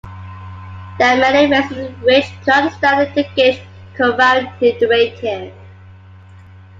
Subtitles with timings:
[0.97, 3.61] There are many ways in which to understand the gauge
[3.95, 5.53] covariant derivative.